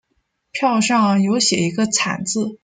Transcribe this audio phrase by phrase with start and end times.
[0.51, 2.57] 票上有写一个惨字